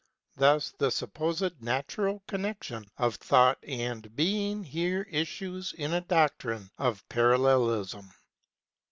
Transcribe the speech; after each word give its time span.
Thus 0.35 0.71
the 0.71 0.89
supposed 0.89 1.61
natural 1.61 2.23
connection 2.25 2.87
of 2.97 3.17
Thought 3.17 3.59
and 3.63 4.15
Being 4.15 4.63
here 4.63 5.03
issues 5.11 5.73
in 5.73 5.93
a 5.93 6.01
doctrine 6.01 6.71
of 6.79 7.07
Parallelism. 7.07 8.11